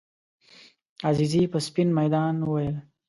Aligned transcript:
عزیزي 1.09 1.41
په 1.51 1.59
سپین 1.67 1.89
میدان 1.99 2.35
وویل. 2.41 2.77